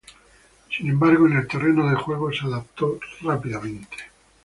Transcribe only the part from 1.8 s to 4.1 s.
de juego se adaptó rápidamente.